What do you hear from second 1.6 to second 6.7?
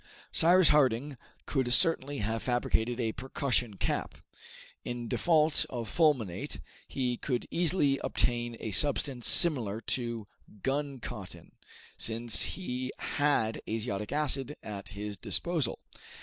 certainly have fabricated a percussion cap. In default of fulminate,